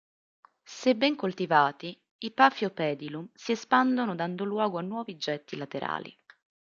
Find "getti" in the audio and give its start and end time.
5.15-5.55